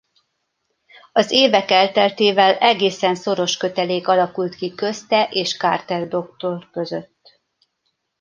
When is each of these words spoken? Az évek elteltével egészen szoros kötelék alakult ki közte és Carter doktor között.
Az 1.11 1.31
évek 1.31 1.71
elteltével 1.71 2.55
egészen 2.57 3.15
szoros 3.15 3.57
kötelék 3.57 4.07
alakult 4.07 4.55
ki 4.55 4.75
közte 4.75 5.27
és 5.31 5.57
Carter 5.57 6.07
doktor 6.07 6.69
között. 6.71 7.41